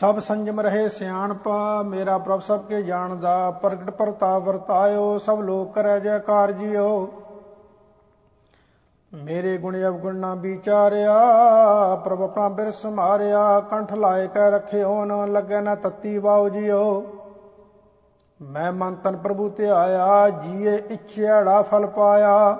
ਸਭ 0.00 0.18
ਸੰਜਮ 0.18 0.60
ਰਹੇ 0.60 0.88
ਸਿਆਣਪ 0.88 1.48
ਮੇਰਾ 1.86 2.18
ਪ੍ਰਭ 2.18 2.40
ਸਭ 2.40 2.60
ਕੇ 2.60 2.82
ਜਾਣਦਾ, 2.82 3.50
ਪ੍ਰਗਟ 3.50 3.90
ਪ੍ਰਤਾਪ 3.90 4.42
ਵਰਤਾਇਓ, 4.42 5.18
ਸਭ 5.18 5.40
ਲੋਕ 5.40 5.74
ਕਰੈ 5.74 5.98
ਜੈਕਾਰ 5.98 6.52
ਜੀਓ। 6.52 7.08
ਮੇਰੇ 9.14 9.58
ਗੁਣ 9.58 9.76
ਅਵਗੁਣ 9.82 10.16
ਨਾ 10.16 10.34
ਵਿਚਾਰਿਆ, 10.34 11.18
ਪ੍ਰਭ 12.04 12.22
ਆਪਣਾ 12.22 12.48
ਬਿਰਸ 12.48 12.86
ਮਾਰਿਆ, 12.86 13.60
ਕੰਠ 13.60 13.92
ਲਾਇ 13.92 14.28
ਕੈ 14.28 14.50
ਰਖਿਓ, 14.50 15.04
ਨ 15.04 15.32
ਲੱਗੈ 15.32 15.60
ਨਾ 15.60 15.74
ਤਤੀ 15.74 16.18
ਵਾਉ 16.18 16.48
ਜੀਓ। 16.48 17.04
ਮੈਂ 18.42 18.72
ਮਨ 18.72 18.94
ਤਨ 18.94 19.16
ਪ੍ਰਭੂ 19.16 19.48
ਤੇ 19.48 19.70
ਆਇਆ 19.70 20.28
ਜੀਏ 20.28 20.76
ਇਛਿਆੜਾ 20.76 21.62
ਫਲ 21.62 21.86
ਪਾਇਆ। 21.86 22.58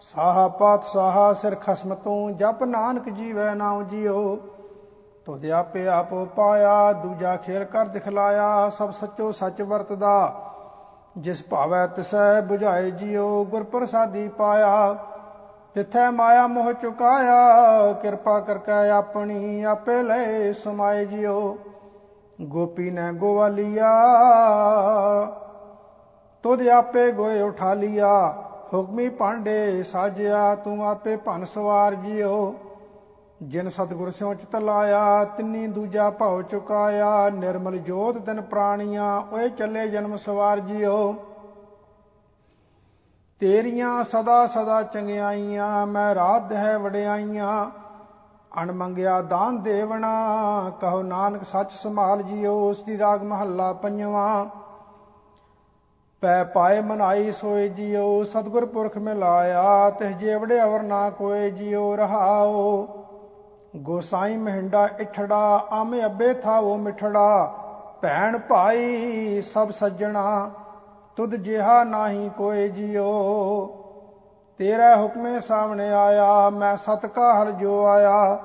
ਸਾਹਾ 0.00 0.48
ਪਾਤ 0.48 0.84
ਸਾਹਾ 0.84 1.32
ਸਿਰ 1.32 1.54
ਖਸਮ 1.54 1.94
ਤੂੰ, 1.94 2.36
ਜਪ 2.36 2.64
ਨਾਨਕ 2.64 3.08
ਜੀਵੈ 3.08 3.54
ਨਾਉ 3.54 3.82
ਜੀਓ। 3.82 4.38
ਤੁਧ 5.26 5.44
ਆਪੇ 5.46 5.86
ਆਪ 5.88 6.12
ਪਾਇਆ, 6.36 6.92
ਦੂਜਾ 6.92 7.36
ਖੇਲ 7.36 7.64
ਕਰ 7.64 7.86
ਦਿਖਲਾਇਆ, 7.86 8.68
ਸਭ 8.68 8.90
ਸੱਚੋ 8.90 9.30
ਸੱਚ 9.30 9.62
ਵਰਤਦਾ। 9.62 10.40
ਜਿਸ 11.18 11.42
ਭਾਵੈ 11.50 11.86
ਤਿਸੈ 11.86 12.40
부ਝਾਏ 12.40 12.90
ਜੀਓ 12.90 13.44
ਗੁਰ 13.44 13.62
ਪ੍ਰਸਾਦੀ 13.62 14.28
ਪਾਇਆ। 14.28 14.96
ਤਿਥੈ 15.74 16.10
ਮਾਇਆ 16.10 16.46
ਮੋਹ 16.46 16.72
ਚੁਕਾਇਆ, 16.72 17.92
ਕਿਰਪਾ 17.92 18.38
ਕਰਕੇ 18.40 18.90
ਆਪਣੀ 18.90 19.62
ਆਪੇ 19.62 20.02
ਲੈ 20.02 20.52
ਸਮਾਏ 20.52 21.04
ਜਿਓ 21.04 21.56
ਗੋਪੀ 22.42 22.90
ਨੇ 22.90 23.12
ਗੋਵਾਲੀਆ 23.12 23.92
ਤੁਧ 26.42 26.66
ਆਪੇ 26.68 27.10
ਗੋਏ 27.12 27.40
ਉਠਾ 27.42 27.74
ਲਿਆ। 27.74 28.12
ਹੁਕਮੀ 28.74 29.08
ਭਾਂਡੇ 29.08 29.82
ਸਾਜਿਆ, 29.82 30.54
ਤੂੰ 30.54 30.86
ਆਪੇ 30.88 31.16
ਭਨ 31.16 31.44
ਸਵਾਰ 31.44 31.94
ਜਿਓ 31.94 32.54
ਜਿਨ 33.48 33.68
ਸਤਗੁਰ 33.68 34.10
ਸਿਉ 34.10 34.34
ਚਿਤ 34.34 34.56
ਲਾਇਆ, 34.56 35.24
ਤਿੰਨੀ 35.24 35.66
ਦੂਜਾ 35.66 36.10
ਭਾਉ 36.10 36.42
ਚੁਕਾਇਆ, 36.42 37.30
ਨਿਰਮਲ 37.30 37.76
ਜੋਤ 37.76 38.18
ਦਿਨ 38.18 38.40
ਪ੍ਰਾਣੀਆਂ, 38.40 39.34
ਓਏ 39.34 39.48
ਚੱਲੇ 39.48 39.88
ਜਨਮ 39.88 40.16
ਸਵਾਰ 40.16 40.60
ਜਿਓ। 40.60 41.14
ਤੇਰੀਆਂ 43.40 44.04
ਸਦਾ 44.04 44.46
ਸਦਾ 44.46 44.82
ਚੰਗਿਆਈਆਂ, 44.82 45.86
ਮੈਂ 45.86 46.14
ਰਾਤ 46.14 46.52
ਹੈ 46.52 46.78
ਵਡਿਆਈਆਂ। 46.78 47.70
ਅਣ 48.62 48.72
ਮੰਗਿਆ 48.72 49.20
ਦਾਨ 49.20 49.62
ਦੇਵਣਾ, 49.62 50.12
ਕਹੋ 50.80 51.02
ਨਾਨਕ 51.02 51.44
ਸੱਚ 51.44 51.72
ਸੰਭਾਲ 51.72 52.22
ਜਿਓ 52.22 52.68
ਉਸ 52.68 52.82
ਦੀ 52.82 52.98
ਰਾਗ 52.98 53.22
ਮਹੱਲਾ 53.22 53.72
ਪੰਜਵਾਂ। 53.72 54.46
ਪੈ 56.20 56.44
ਪਾਏ 56.44 56.80
ਮਨਾਈ 56.80 57.32
ਸੋਏ 57.32 57.68
ਜਿਓ, 57.68 58.22
ਸਤਗੁਰ 58.22 58.66
ਪੁਰਖ 58.66 58.98
ਮਿਲਾਇਆ, 58.98 59.90
ਤਿਸ 59.90 60.16
ਜੇਵੜੇ 60.16 60.62
ਅਵਰ 60.62 60.82
ਨਾ 60.82 61.10
ਕੋਏ 61.10 61.50
ਜਿਓ, 61.50 61.96
ਰਹਾਓ। 61.96 62.88
ਗੋਸਾਈ 63.76 64.36
ਮਹਿੰਡਾ 64.36 64.88
ਇਠੜਾ, 65.00 65.66
ਆਮੇ 65.72 66.04
ਅੱਬੇ 66.04 66.34
ਥਾ 66.34 66.58
ਉਹ 66.58 66.78
ਮਿਠੜਾ। 66.78 67.50
ਭੈਣ 68.02 68.38
ਭਾਈ 68.38 69.42
ਸਭ 69.42 69.70
ਸੱਜਣਾ, 69.70 70.50
ਤੁਧ 71.16 71.34
ਜਿਹਾ 71.34 71.84
ਨਾਹੀ 71.84 72.30
ਕੋਏ 72.38 72.68
ਜਿਓ। 72.68 73.08
ਤੇਰਾ 74.58 74.96
ਹੁਕਮੇ 74.96 75.40
ਸਾਹਮਣੇ 75.40 75.92
ਆਇਆ, 75.92 76.50
ਮੈਂ 76.50 76.76
ਸਤ 76.76 77.06
ਕਾ 77.06 77.42
ਹਲ 77.42 77.52
ਜੋ 77.52 77.86
ਆਇਆ। 77.86 78.38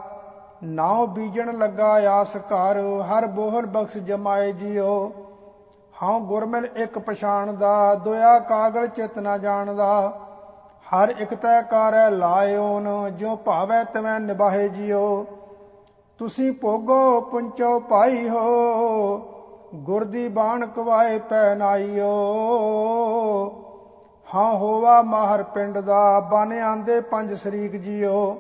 ਨਾਉ 0.64 1.06
ਬੀਜਣ 1.08 1.58
ਲੱਗਾ 1.58 2.12
ਆਸ 2.12 2.38
ਕਰ 2.38 2.78
ਹਰ 2.80 3.28
ਬੋਹਲ 3.28 3.66
ਬਖਸ਼ 3.66 3.98
ਜਮਾਏ 3.98 4.52
ਜਿਓ। 4.52 5.12
ਹਾਂ 6.04 6.20
ਗੁਰਮਿਲ 6.20 6.68
ਇੱਕ 6.76 7.00
ਪਛਾਣ 7.00 7.54
ਦਾ 7.54 7.96
ਦੁਆ 7.96 8.40
ਕਾਗਲ 8.40 8.88
ਚਿਤ 8.88 9.20
ਨਾ 9.20 9.38
ਜਾਣਦਾ। 9.38 10.12
ਹਰ 10.94 11.10
ਇੱਕ 11.10 11.34
ਤੈ 11.34 11.62
ਕਾਰੈ 11.62 12.10
ਲਾਇਓਨ 12.10 12.88
ਜੋ 13.18 13.36
ਭਾਵੈ 13.36 13.84
ਤਵੈ 13.84 14.20
ਨਿਭਾਏ 14.20 14.68
ਜਿਓ 14.70 15.26
ਤੁਸੀਂ 16.20 16.52
ਭੋਗੋ, 16.52 17.22
ਪੁੰਚੋ 17.22 17.80
ਪਾਈ 17.80 18.30
ਹੋ, 18.30 19.18
ਗੁਰ 19.76 20.04
ਦੀ 20.04 20.28
ਬਾਣ 20.28 20.66
ਕਵਾਏ 20.66 21.20
ਪੈ 21.20 21.56
ਨਾਈਓ। 21.56 22.10
ਹਾਂ 24.36 24.54
ਹੋਵਾ 24.58 25.02
ਮਾਹਰ 25.02 25.44
ਪਿੰਡ 25.44 25.78
ਦਾ, 25.78 26.20
ਬਨ 26.20 26.54
ਆਂਦੇ 26.54 27.02
ਪੰਜ 27.02 27.34
ਸ਼ਰੀਕ 27.34 27.76
ਜੀਓ। 27.76 28.38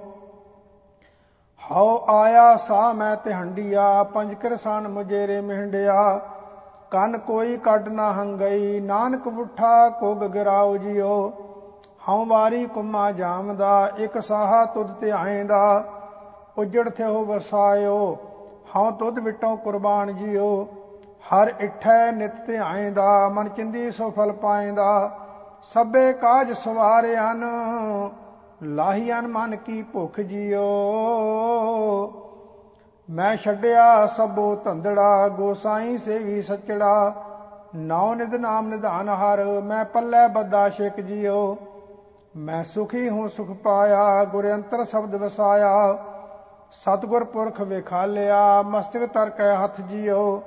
ਹਉ 1.71 2.05
ਆਇਆ 2.07 2.55
ਸਾ 2.57 2.93
ਮੈਂ 2.93 3.15
ਹੰਡੀਆ, 3.33 4.03
ਪੰਜ 4.03 4.33
ਕਰਸਾਨ 4.33 4.87
ਮੁਜੇਰੇ 4.87 5.41
ਮਹਿੰਡਿਆ। 5.41 6.21
ਕੰਨ 6.91 7.17
ਕੋਈ 7.17 7.57
ਕੱਢ 7.57 7.87
ਨਾ 7.87 8.11
ਹੰਗਈ, 8.13 8.79
ਨਾਨਕ 8.79 9.29
ਬੁੱਠਾ 9.29 9.89
ਕੋ 9.89 10.15
ਗਰਾਉ 10.15 10.77
ਜੀਓ 10.77 11.31
ਹਉ 12.09 12.25
ਵਾਰੀ 12.25 12.65
ਕੁਮਾ 12.65 13.11
ਜਾਮਦਾ, 13.11 13.91
ਇੱਕ 13.97 14.21
ਸਾਹਾ 14.21 14.65
ਤੁਧ 14.65 14.91
ਤੇ 14.91 15.11
ਆਏਂਦਾ। 15.11 15.83
ਉਜੜ 16.57 16.89
ਥੇ 16.89 17.03
ਹੋ 17.03 17.25
ਵਸਾਇਓ, 17.25 18.17
ਹਉ 18.75 18.91
ਤੁਧ 18.91 19.19
ਵਿਟੋਂ 19.19 19.57
ਕੁਰਬਾਨ 19.57 20.15
ਜੀਓ। 20.15 20.67
ਹਰ 21.33 21.53
ਇਠੈ 21.59 22.11
ਨਿਤ 22.11 22.31
ਧਿਆਏਂਦਾ 22.47 23.29
ਮਨ 23.29 23.49
ਚਿੰਦੀ 23.49 23.91
ਸੋ 23.91 24.09
ਫਲ 24.11 24.31
ਪਾਏਂਦਾ। 24.31 25.11
ਸਭੇ 25.63 26.13
ਕਾਜ 26.13 26.51
ਸਵਾਰਿਆਨ 26.53 27.43
ਲਾਹੀਆਂ 28.63 29.21
ਮਨ 29.21 29.55
ਕੀ 29.55 29.81
ਭੁਖ 29.81 30.19
ਜਿਓ। 30.19 30.65
ਮੈਂ 33.09 33.35
ਛੱਡਿਆ 33.35 34.07
ਸਭੋ 34.07 34.55
ਧੰਦੜਾ 34.55 35.27
ਗੋਸਾਈ 35.27 35.97
ਸੇਵੀ 35.97 36.41
ਸਚੜਾ। 36.41 37.13
ਨਾਉ 37.75 38.13
ਨਿਦ 38.13 38.35
ਨਾਮ 38.35 38.67
ਨਿਧਾਨ 38.67 39.09
ਹਰ, 39.09 39.61
ਮੈਂ 39.61 39.85
ਪੱਲੇ 39.85 40.27
ਬੱਦਾ 40.27 40.69
ਸ਼ਿਕ 40.69 40.99
ਜਿਓ। 40.99 41.57
ਮੈਂ 42.37 42.63
ਸੁਖੀ 42.63 43.09
ਹੂੰ, 43.09 43.29
ਸੁਖ 43.29 43.47
ਪਾਇਆ 43.47 44.23
ਗੁਰ 44.23 44.53
ਅੰਤਰ 44.53 44.85
ਸ਼ਬਦ 44.85 45.15
ਵਸਾਇਆ। 45.15 45.97
ਸਤਗੁਰ 46.71 47.23
ਪੁਰਖ 47.23 47.61
ਵਿਖਾਲਿਆ, 47.61 48.61
ਮਸਤਕ 48.61 49.05
ਤਰ 49.05 49.29
ਕੇ 49.29 49.63
ਹੱਥ 49.63 49.81
ਜਿਓ। 49.81 50.43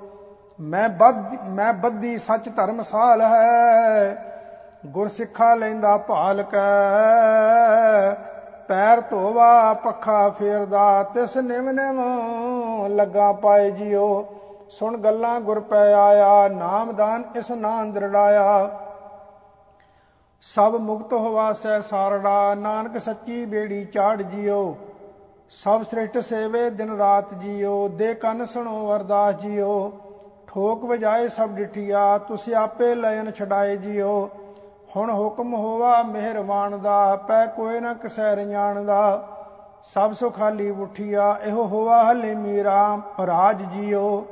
ਮੈਂ 0.60 0.88
ਬੱਧ, 0.88 1.24
ਮੈਂ 1.48 1.72
ਬੱਦੀ 1.72 2.18
ਸੱਚ 2.18 2.48
ਧਰਮ 2.56 2.82
ਸਾਲ 2.82 3.22
ਹੈ। 3.22 4.16
ਗੁਰ 4.86 5.08
ਸਿੱਖਾ 5.08 5.54
ਲੈਂਦਾ 5.54 5.96
ਭਾਲ 5.96 6.42
ਕੈ। 6.42 6.60
ਪੈਰ 8.68 9.00
ਧੋਵਾ, 9.00 9.74
ਪੱਖਾ 9.74 10.28
ਫੇਰਦਾ, 10.28 11.02
ਤਿਸ 11.02 11.36
ਨਿਵ 11.36 11.70
ਨਿਵ 11.70 12.00
ਲੱਗਾ 12.86 13.32
ਪਾਏ 13.32 13.70
ਜਿਓ। 13.70 14.34
ਸੁਣ 14.70 14.98
ਗੱਲਾਂ 14.98 15.40
ਗੁਰ 15.40 15.60
ਪੈ 15.60 15.92
ਆਇਆ 15.94 16.48
ਨਾਮਦਾਨ 16.48 17.24
ਇਸ 17.36 17.50
ਨਾਂ 17.50 17.84
ਦਰੜਾਇਆ। 17.86 18.70
ਸਭ 20.42 20.74
ਮੁਕਤ 20.74 21.12
ਹੋਵਾ 21.12 21.52
ਸੈ 21.52 21.78
ਸਾਰੜਾ, 21.80 22.54
ਨਾਨਕ 22.54 22.98
ਸੱਚੀ 22.98 23.44
ਬੇੜੀ 23.46 23.84
ਚਾੜ 23.84 24.22
ਜਿਓ 24.22 24.76
ਸਭ 25.50 25.82
ਸ੍ਰਿਸ਼ਟ 25.82 26.18
ਸੇਵੇ 26.18 26.68
ਦਿਨ 26.70 26.90
ਰਾਤ 26.98 27.34
ਜਿਓ 27.34 27.88
ਦੇ 27.88 28.12
ਕੰਨ 28.14 28.44
ਸੁਣੋ 28.44 28.94
ਅਰਦਾਸ 28.96 29.34
ਜਿਓ 29.34 29.92
ਠੋਕ 30.48 30.84
ਵਜਾਏ 30.84 31.28
ਸਭ 31.28 31.50
ਡਿਠੀਆ, 31.50 32.18
ਤੁਸੀਂ 32.18 32.54
ਆਪੇ 32.54 32.94
ਲੈਨ 32.94 33.30
ਛਡਾਏ 33.30 33.76
ਜਿਓ 33.76 34.28
ਹੁਣ 34.96 35.10
ਹੁਕਮ 35.10 35.54
ਹੋਵਾ 35.54 36.02
ਮਿਹਰਬਾਨ 36.02 36.80
ਦਾ, 36.80 37.16
ਪੈ 37.16 37.46
ਕੋਈ 37.46 37.80
ਨਾ 37.80 37.94
ਕਿਸੈ 37.94 38.34
ਰਿਆਣ 38.36 38.84
ਦਾ। 38.84 39.28
ਸਭ 39.84 40.12
ਸੁ 40.12 40.30
ਖਾਲੀ 40.30 40.70
ਉਠੀਆ 40.70 41.38
ਇਹੋ 41.44 41.66
ਹੋਵਾ 41.66 42.02
ਹਲੇ 42.04 42.34
ਮੀਰਾ, 42.34 43.00
ਰਾਜ 43.26 43.62
ਜਿਓ 43.62 44.24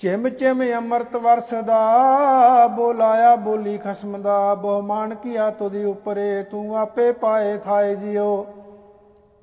ਚਿਮ 0.00 0.28
ਚਿਮ 0.28 0.62
ਅੰਮ੍ਰਿਤ 0.76 1.16
ਵਰਸਦਾ, 1.16 2.66
ਬੋਲਾਇਆ 2.66 3.34
ਬੋਲੀ 3.36 3.78
ਖਸਮ 3.78 4.20
ਦਾ, 4.22 4.54
ਬਹੁਮਾਨ 4.54 5.14
ਕੀਆ 5.14 5.50
ਤੁਦੀ 5.50 5.84
ਉਪਰੇ, 5.84 6.42
ਤੂੰ 6.42 6.76
ਆਪੇ 6.78 7.10
ਪਾਏ 7.12 7.56
ਥਾਏ 7.58 7.94
ਜਿਓ 7.94 8.46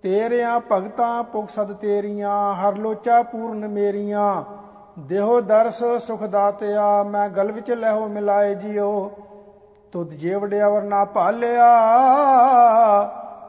ਤੇਰਿਆਂ 0.04 0.60
ਭਗਤਾਂ 0.72 1.24
ਪੁਖ 1.24 1.50
ਸਦ 1.50 1.74
ਤੇਰੀਆਂ, 1.74 2.54
ਹਰ 2.54 2.76
ਲੋਚਾ 2.76 3.22
ਪੂਰਨ 3.24 3.68
ਮੇਰੀਆਂ। 3.68 4.44
ਦੇਹੋ 5.00 5.42
ਦਰਸ 5.42 5.84
ਸੁਖ 6.08 6.24
ਦਾਤਿਆ, 6.24 7.04
ਮੈਂ 7.04 7.28
ਗਲ 7.30 7.52
ਵਿੱਚ 7.52 7.72
ਲਹਿਓ 7.72 8.08
ਮਿਲਾਏ 8.08 8.56
ਜਿਓ 8.56 9.12
ਤੁਧ 9.92 10.14
ਜੇਵੜਿਆ 10.14 10.70
ਵਰਨਾ 10.70 11.06
ਭਾਲਿਆ, 11.06 11.70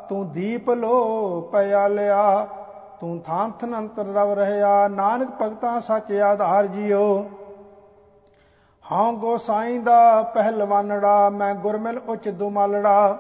ਤੂੰ 0.09 0.29
ਦੀਪ 0.33 0.71
ਲੋ 0.71 1.41
ਪਿਆ 1.53 1.89
ਲਿਆ 1.89 2.47
ਤੂੰ 3.01 3.21
ਥਾਂ 3.21 3.49
ਥਨ 3.49 3.79
ਅੰਤਰ 3.79 4.05
ਰਵ 4.05 4.33
ਰਹਿਆ, 4.33 4.89
ਨਾਨਕ 4.89 5.29
ਭਗਤਾਂ 5.43 5.81
ਸੱਚ 5.81 6.13
ਆਧਾਰ 6.13 6.67
ਜਿਓ। 6.67 7.31
ਹਾਂ 8.93 9.13
ਗੋਸਾਈ 9.13 9.79
ਦਾ 9.79 10.23
ਪਹਿਲਵਾਨੜਾ, 10.23 11.31
ਮੈਂ 11.31 11.55
ਗੁਰਮਿਲ 11.55 11.99
ਉੱਚ 11.99 12.29
ਦੁਮਾਲੜਾ। 12.29 13.19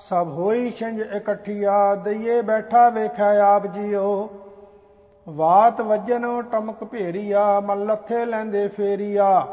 ਸਭ 0.00 0.28
ਹੋਈ 0.28 0.70
ਛੰਜ 0.70 1.00
ਇਕੱਠੀਆ, 1.00 1.94
ਦਈਏ 1.94 2.42
ਬੈਠਾ 2.42 2.88
ਵੇਖਿਆ 2.88 3.54
ਆਪ 3.54 3.66
ਜਿਓ। 3.66 4.28
ਵਾਤ 5.28 5.80
ਵਜਨ 5.80 6.42
ਟਮਕ 6.42 6.84
ਭੇਰੀਆ 6.84 7.60
ਮਨ 7.60 7.86
ਲੱਥੇ 7.86 8.24
ਲੈਂਦੇ 8.26 8.68
ਫੇਰੀਆ। 8.68 9.46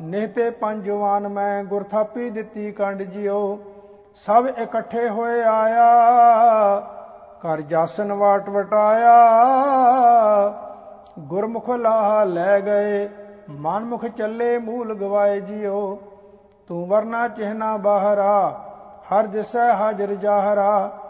ਨਿਹਤੇ 0.00 0.50
ਪੰਜਵਾਨ 0.50 1.28
ਮੈਂ 1.28 1.64
ਗੁਰਥਾਪੀ 1.64 2.30
ਦਿੱਤੀ 2.30 2.72
ਕੰਡ 2.72 3.02
ਜਿਓ। 3.02 3.58
ਸਭ 4.14 4.46
ਇਕੱਠੇ 4.58 5.08
ਹੋਏ 5.08 5.42
ਆਇਆ। 5.42 5.86
ਕਰ 7.44 7.60
ਜਾਸਨ 7.60 8.12
ਵਾਟ 8.12 8.48
ਵਟਾਇਆ। 8.48 9.14
ਗੁਰਮੁਖ 11.18 11.70
ਲਾਹ 11.70 12.24
ਲੈ 12.26 12.60
ਗਏ, 12.60 13.08
ਮਨਮੁਖ 13.50 14.06
ਚੱਲੇ 14.06 14.58
ਮੂਲ 14.58 14.94
ਗਵਾਏ 14.94 15.40
ਜਿਓ। 15.40 15.98
ਤੂੰ 16.68 16.86
ਵਰਨਾ 16.88 17.28
ਚਿਹਨਾ 17.28 17.76
ਬਾਹਰਾ, 17.76 18.64
ਹਰ 19.02 19.26
ਦਿਸੈ 19.26 19.72
ਹਾਜ਼ਰ 19.72 20.14
ਜਾਹਰਾ। 20.14 21.00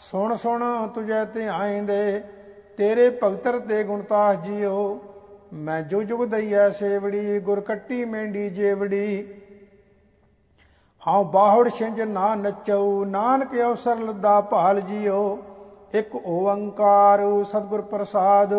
ਸੁਣ 0.00 0.34
ਸੁਣ 0.34 0.88
ਤੁਝੇ 0.88 1.24
ਤੇ 1.24 1.48
ਆਇਂਦੇ 1.48 2.20
ਤੇਰੇ 2.76 3.08
ਭਗਤਰ 3.24 3.58
ਤੇ 3.58 3.84
ਗੁਣਤਾਸ 3.84 4.36
ਜੀਓ। 4.36 5.00
ਮੈਂ 5.52 5.82
ਜੋ 5.82 6.02
ਜੁਗ 6.02 6.24
ਦਈਐ 6.24 6.70
ਸੇਵੜੀ, 6.70 7.40
ਗੁਰ 7.40 7.60
ਕੱਟੀ 7.60 8.04
ਮੈਂਡੀ 8.04 8.50
ਜੇਵੜੀ। 8.50 9.34
ਹਾਂ 11.08 11.24
ਬਾਹੜ 11.24 11.68
ਛਿੰਜ 11.68 12.00
ਨਾ 12.00 12.34
ਨਚਉ, 12.34 13.04
ਨਾਨਕ 13.04 13.60
ਅਵਸਰ 13.60 13.96
ਲੱਦਾ 13.96 14.40
ਭਾਲ 14.40 14.80
ਜੀਓ। 14.80 15.38
ਇੱਕ 15.96 16.16
ਓੰਕਾਰ 16.26 17.44
ਸਤਿਗੁਰ 17.44 17.80
ਪ੍ਰਸਾਦ। 17.80 18.54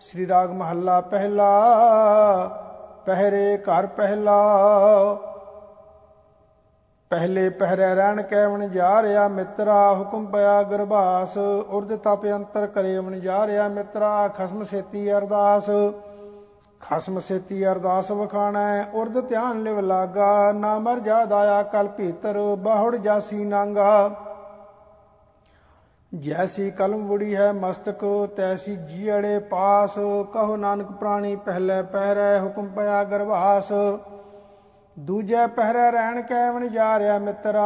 ਸ੍ਰੀ 0.00 0.28
ਰਾਗ 0.28 0.50
ਮਹੱਲਾ 0.50 1.00
ਪਹਿਲਾ, 1.00 1.50
ਪਹਿਰੇ 3.06 3.56
ਘਰ 3.56 3.86
ਪਹਿਲਾ। 3.86 4.38
ਪਹਿਲੇ 7.10 7.50
ਪਹਿਰੇ 7.50 7.94
ਰਹਿਣ 7.94 8.22
ਕੈਵਣ 8.22 8.68
ਜਾ 8.68 9.02
ਰਿਆ 9.02 9.28
ਮਿੱਤਰਾ, 9.28 9.94
ਹੁਕਮ 9.94 10.26
ਪਿਆ 10.26 10.62
ਗਰਭਾਸ 10.62 11.38
ਉਰਦ 11.70 11.96
ਤਪ 11.96 12.26
ਅੰਤਰ 12.26 12.66
ਕਰੇ 12.66 12.98
ਵਣ 12.98 13.20
ਜਾ 13.20 13.46
ਰਿਆ 13.46 13.68
ਮਿੱਤਰਾ, 13.68 14.28
ਖਸਮ 14.28 14.64
ਸੇਤੀ 14.64 15.12
ਅਰਦਾਸ। 15.12 15.70
ਖਸਮ 16.80 17.20
ਸੇਤੀ 17.20 17.66
ਅਰਦਾਸ 17.66 18.10
ਵਖਾਣਾ, 18.10 18.84
ਉਰਦ 18.94 19.28
ਧਿਆਨ 19.28 19.62
ਲਿਵ 19.62 19.80
ਲਾਗਾ। 19.80 20.52
ਨਾ 20.52 20.78
ਮਰ 20.78 20.98
ਜਾ 20.98 21.24
ਦਾਇਆ 21.24 21.62
ਕਲ 21.62 21.88
ਭੀਤਰ, 21.88 22.56
ਬਾਹੜ 22.58 22.96
ਜਾਸੀ 22.96 23.44
ਨਾਂਗਾ। 23.44 24.10
ਜੈਸੀ 26.20 26.70
ਕਲਮ 26.70 27.06
ਵੜੀ 27.06 27.36
ਹੈ 27.36 27.52
ਮਸਤਕ, 27.52 28.28
ਤੈਸੀ 28.36 28.76
ਜੀੜੇ 28.76 29.38
ਪਾਸ, 29.38 29.94
ਕਹੋ 30.34 30.56
ਨਾਨਕ 30.56 30.92
ਪ੍ਰਾਣੀ 30.92 31.36
ਪਹਿਲੇ 31.36 31.82
ਪਹਿਰੇ 31.82 32.40
ਹੁਕਮ 32.40 32.66
ਪਿਆ 32.66 33.04
ਗਰਭਾਸ 33.04 33.72
ਦੂਜੇ 34.98 35.46
ਪਹਿਰੇ 35.46 35.90
ਰਹਿਣ 35.90 36.22
ਕੈਵਣ 36.22 36.68
ਜਾ 36.68 36.98
ਰਿਆ 36.98 37.18
ਮਿੱਤਰਾ। 37.18 37.62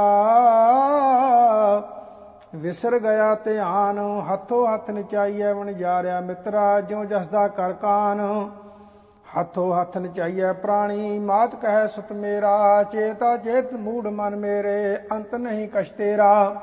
ਵਿਸਰ 2.54 2.98
ਗਿਆ 2.98 3.34
ਧਿਆਨ, 3.34 3.98
ਹੱਥੋਂ 4.32 4.74
ਹੱਥ 4.74 4.90
ਨਚਾਈਐ 4.90 5.52
ਵਣ 5.52 5.72
ਜਾ 5.72 6.02
ਰਿਆ 6.02 6.20
ਮਿੱਤਰਾ, 6.20 6.80
ਜਿਉ 6.80 7.04
ਜਸਦਾ 7.04 7.48
ਕਰ 7.48 7.72
ਕਾਨ। 7.72 8.50
ਹੱਥੋਂ 9.40 9.80
ਹੱਥ 9.80 9.98
ਨਚਾਈਐ 9.98 10.52
ਪ੍ਰਾਣੀ, 10.52 11.18
ਮਾਤ 11.18 11.54
ਕਹੈ 11.54 11.86
ਸੁਤ 11.86 12.12
ਮੇਰਾ, 12.12 12.82
ਚੇਤਾ 12.82 13.36
ਚੇਤ 13.36 13.72
ਮੂੜ 13.72 14.06
ਮਨ 14.06 14.36
ਮੇਰੇ, 14.36 14.96
ਅੰਤ 15.12 15.34
ਨਹੀਂ 15.34 15.68
ਕਛ 15.68 15.90
ਤੇਰਾ। 15.90 16.54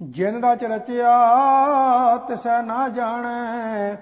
ਜਿਨ 0.00 0.44
ਰਚ 0.44 0.64
ਰਚਿਆ 0.64 2.16
ਤਿਸੈ 2.28 2.60
ਨਾ 2.62 2.88
ਜਾਣੈ, 2.88 3.96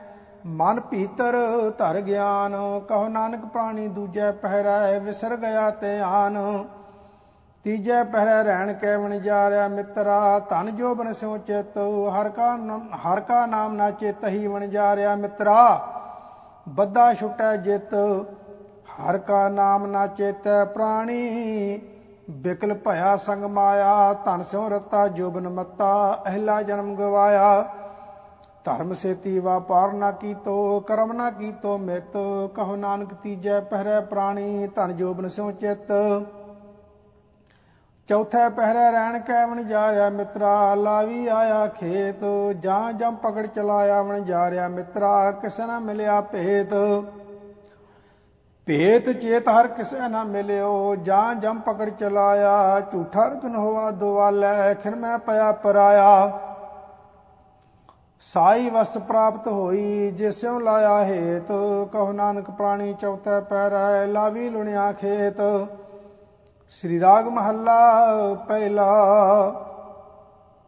ਮਨ 0.46 0.80
ਭੀਤਰ 0.80 1.36
ਧਰ 1.78 2.00
ਗਿਆਨ, 2.00 2.54
ਕਹੋ 2.88 3.08
ਨਾਨਕ 3.08 3.46
ਪ੍ਰਾਣੀ 3.46 3.88
ਦੂਜੈ 3.88 4.30
ਪਹਿਰੈ 4.32 4.98
ਵਿਸਰ 4.98 5.36
ਗਿਆ 5.36 5.70
ਤੇ 5.70 5.98
ਆਨ 6.00 6.38
ਤੀਜੈ 7.64 8.02
ਪਹਿਰੈ 8.04 8.42
ਰਹਿਣ 8.42 8.72
ਕੈਵਣ 8.72 9.18
ਜਾ 9.18 9.50
ਰਿਆ 9.50 9.66
ਮਿੱਤਰਾ, 9.68 10.38
ਧਨ 10.38 10.76
ਜੋ 10.76 10.94
ਬਨ 10.94 11.12
ਸਿਉ 11.12 11.36
ਚਿਤ, 11.38 11.78
ਹਰ 12.20 12.28
ਕਾ 12.28 12.56
ਹਰ 13.06 13.20
ਕਾ 13.20 13.44
ਨਾਮ 13.46 13.74
ਨਾ 13.74 13.90
ਚੇਤਹੀ 13.90 14.46
ਵਣ 14.46 14.66
ਜਾ 14.66 14.96
ਰਿਆ 14.96 15.16
ਮਿੱਤਰਾ। 15.16 15.86
ਬੱਦਾ 16.68 17.12
ਛੁਟੈ 17.14 17.56
ਜਿਤ, 17.56 17.94
ਹਰ 19.00 19.18
ਕਾ 19.18 19.48
ਨਾਮ 19.48 19.86
ਨਾ 19.86 20.06
ਚੇਤੈ 20.06 20.64
ਪ੍ਰਾਣੀ 20.64 21.80
ਬਿਕਲ 22.30 22.74
ਭਇਆ 22.74 23.16
ਸੰਗ 23.16 23.44
ਮਾਇਆ, 23.44 24.12
ਧਨ 24.12 24.42
ਸਿਉ 24.42 24.68
ਰਤਾ 24.68 25.08
ਜੋਬਨ 25.08 25.48
ਮੱਤਾ, 25.48 26.22
ਅਹਿਲਾ 26.26 26.62
ਜਨਮ 26.62 26.94
ਗਵਾਇਆ। 26.94 27.62
ਧਰਮ 28.64 28.92
ਸੇਤੀ 28.92 29.38
ਵਾਪਾਰ 29.38 29.92
ਨਾ 29.92 30.10
ਕੀਤੋ, 30.10 30.80
ਕਰਮ 30.80 31.12
ਨਾ 31.12 31.30
ਕੀਤੋ 31.30 31.78
ਮਿਤ, 31.78 32.12
ਕਹੋ 32.54 32.76
ਨਾਨਕ 32.76 33.14
ਤੀਜੈ 33.14 33.60
ਪਹਿਰੇ 33.60 34.00
ਪ੍ਰਾਣੀ, 34.00 34.66
ਧਨ 34.66 34.96
ਜੋਬਨ 34.96 35.28
ਸਿਉ 35.28 35.50
ਚਿਤ। 35.50 35.88
ਚੌਥੇ 38.08 38.48
ਪਹਿਰੇ 38.48 38.90
ਰਹਿਣ 38.90 39.18
ਕੈਵਣ 39.18 39.64
ਜਾ 39.64 39.92
ਰਿਆ 39.92 40.10
ਮਿੱਤਰਾ, 40.10 40.74
ਲਾਵੀ 40.74 41.26
ਆਇਆ 41.26 41.66
ਖੇਤ, 41.66 42.52
ਜਾਂ 42.60 42.92
ਜਮ 42.92 43.16
ਪਕੜ 43.16 43.46
ਚਲਾਇਆ 43.46 44.02
ਵਣ 44.02 44.20
ਜਾ 44.20 44.50
ਰਿਆ 44.50 44.68
ਮਿੱਤਰਾ, 44.68 45.30
ਕਿਸ 45.30 45.60
ਨਾ 45.60 45.78
ਮਿਲਿਆ 45.78 46.20
ਭੇਤ। 46.20 46.74
ਭੇਤ 48.68 49.08
ਚੇਤ 49.10 49.48
ਹਰ 49.48 49.66
ਕਿਸੇ 49.66 50.08
ਨਾ 50.08 50.24
ਮਿਲਿਓ, 50.24 50.94
ਜਾਂ 50.94 51.34
ਜਮ 51.34 51.60
ਪਕੜ 51.60 51.88
ਚਲਾਇਆ, 51.90 52.80
ਝੂਠਾ 52.80 53.26
ਰਤਨ 53.28 53.54
ਹੋਵਾ 53.56 53.90
ਦੁਆਲੇ, 53.90 54.74
ਖਿਰ 54.74 54.94
ਮੈਂ 54.94 55.18
ਪਿਆ 55.18 55.52
ਪਰਾਇਆ। 55.52 56.38
ਸਾਈ 58.20 58.70
ਵਸਤ 58.70 58.98
ਪ੍ਰਾਪਤ 58.98 59.48
ਹੋਈ 59.48 60.10
ਜਿਸਿਉ 60.10 60.58
ਲਾਇਆ 60.58 61.04
ਹੇਤ, 61.04 61.46
ਕਹੋ 61.92 62.12
ਨਾਨਕ 62.12 62.50
ਪ੍ਰਾਣੀ 62.50 62.94
ਚੌਥਾ 62.94 63.40
ਪੈਰੈ, 63.40 64.06
ਲਾਵੀ 64.06 64.50
ਲੁਣਿਆ 64.50 64.92
ਖੇਤ। 64.92 65.40
ਸ੍ਰੀ 66.70 67.00
ਰਾਗ 67.00 67.28
ਮਹੱਲਾ, 67.28 68.34
ਪਹਿਲਾ 68.48 68.88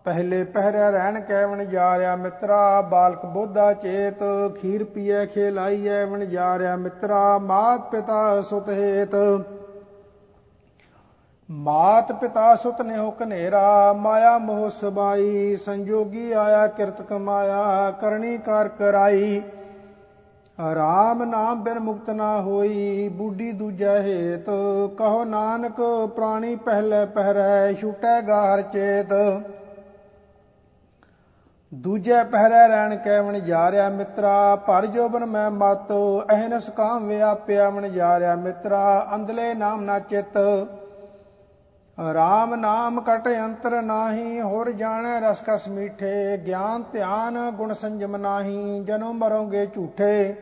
ਪਹਿਲੇ 0.04 0.44
ਪਹਿਰੇ 0.44 0.78
ਰਹਿਣ 0.78 1.20
ਕੈਵਣ 1.20 1.64
ਜਾ 1.64 1.98
ਰਿਆ 1.98 2.16
ਮਿੱਤਰਾ, 2.16 2.80
ਬਾਲਕ 2.80 3.26
ਬੋਧਾ 3.26 3.72
ਚੇਤ, 3.72 4.22
ਖੀਰ 4.62 4.84
ਪੀਏ 4.84 5.26
ਖੇਲਾਈਐ, 5.26 6.04
ਵਣ 6.04 6.24
ਜਾ 6.24 6.58
ਰਿਆ 6.58 6.76
ਮਿੱਤਰਾ, 6.76 7.38
ਮਾਤ 7.38 7.90
ਪਿਤਾ 7.90 8.42
ਸੁਤ 8.42 8.68
ਹੇਤ। 8.68 9.10
ਮਾਤ 11.50 12.12
ਪਿਤਾ 12.12 12.54
ਸੁਤ 12.54 12.82
ਨੇ 12.82 12.98
ਹੋ 12.98 13.10
ਕਨੇਰਾ 13.10 13.92
ਮਾਇਆ 13.92 14.38
ਮੋਹ 14.38 14.68
ਸਬਾਈ 14.68 15.56
ਸੰਜੋਗੀ 15.56 16.32
ਆਇਆ 16.32 16.66
ਕਿਰਤ 16.66 17.02
ਕਮਾਇਆ, 17.02 17.90
ਕਰਨੀ 17.90 18.38
ਕਰ 18.38 18.68
ਕਰਾਈ। 18.68 19.42
ਰਾਮ 20.74 21.24
ਨਾਮ 21.24 21.64
ਬਿਨ 21.64 21.78
ਮੁਕਤ 21.78 22.10
ਨਾ 22.10 22.40
ਹੋਈ, 22.40 23.08
ਬੂਢੀ 23.08 23.52
ਦੂਜਾ 23.52 23.94
ਹੇਤ। 23.94 24.46
ਕਹੋ 24.98 25.24
ਨਾਨਕ, 25.24 26.08
ਪ੍ਰਾਣੀ 26.16 26.56
ਪਹਿਲੇ 26.56 27.06
ਪਹਿਰੈ, 27.06 27.72
ਛੁਟੈ 27.72 28.20
ਗਾਰ 28.20 28.62
ਚੇਤ। 28.62 29.40
ਦੂਜੇ 31.74 32.24
ਪਹਿਰੇ 32.24 32.68
ਰਹਿਣ 32.68 32.96
ਕੈਵਣ 32.96 33.38
ਜਾ 33.38 33.70
ਰਿਆ 33.70 33.88
ਮਿੱਤਰਾ, 33.88 34.56
ਭਰ 34.56 34.86
ਜੋਬਨ 34.86 35.26
ਮੈਂ 35.26 35.50
ਮਤ 35.50 35.92
ਅਹਨਸ 36.32 36.70
ਕਾਮ 36.70 37.08
ਵਿਆਪਿਆ 37.08 37.70
ਵਣ 37.70 37.88
ਜਾ 37.88 38.18
ਰਿਆ 38.20 38.34
ਮਿੱਤਰਾ, 38.36 39.06
ਅੰਧਲੇ 39.14 39.54
ਨਾਮ 39.54 39.84
ਨਾ 39.84 39.98
ਚਿਤ। 39.98 40.36
ਰਾਮ 42.14 42.54
ਨਾਮ 42.54 43.00
ਕਟ 43.00 43.28
ਅੰਤਰ 43.28 43.82
ਨਾਹੀ, 43.82 44.40
ਹੋਰ 44.40 44.70
ਜਾਣੈ 44.70 45.20
ਰਸ 45.20 45.42
ਕਸ 45.46 45.68
ਮੀਠੇ, 45.68 46.36
ਗਿਆਨ 46.36 46.84
ਧਿਆਨ 46.92 47.50
ਗੁਣ 47.50 47.72
ਸੰਜਮ 47.72 48.16
ਨਾਹੀ, 48.16 48.84
ਜਨਮ 48.84 49.12
ਮਰੋਗੇ 49.12 49.66
ਝੂਠੇ। 49.66 50.34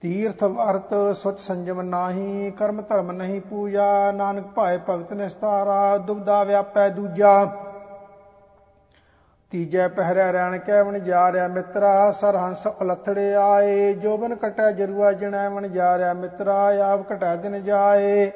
ਤੀਰਥ 0.00 0.44
ਵਰਤ 0.44 1.16
ਸੁਚ 1.16 1.40
ਸੰਜਮ 1.40 1.82
ਨਾਹੀ, 1.82 2.50
ਕਰਮ 2.50 2.82
ਧਰਮ 2.82 3.12
ਨਹੀਂ 3.12 3.40
ਪੂਜਾ, 3.40 4.12
ਨਾਨਕ 4.12 4.46
ਭਾਏ 4.46 4.78
ਭਗਤ 4.90 5.12
ਨਿਸਤਾਰਾ 5.12 5.96
ਦੁਬਦਾ 5.96 6.44
ਵਿਆਪੈ 6.44 6.88
ਦੂਜਾ। 6.88 7.46
ਤੀਜੇ 9.50 9.88
ਪਹਿਰੇ 9.88 10.32
ਰਹਿਣ 10.32 10.58
ਕੈਵਣ 10.58 10.98
ਜਾ 10.98 11.32
ਰਿਆ 11.32 11.48
ਮਿੱਤਰਾ 11.48 12.10
ਸਰਹੰਸ 12.10 12.66
ਉਲਥੜੇ 12.66 13.34
ਆਏ 13.34 13.94
ਜੋਬਨ 13.94 14.34
ਕਟੈ 14.34 14.70
ਜਰੂਆ 14.72 15.12
ਜਣੈਵਣ 15.12 15.68
ਜਾ 15.68 15.98
ਰਿਆ 15.98 16.12
ਮਿੱਤਰਾ 16.12 16.86
ਆਪ 16.92 17.00
ਕਟੈ 17.08 17.36
ਦਿਨ 17.36 17.62
ਜਾਏ। 17.62 18.30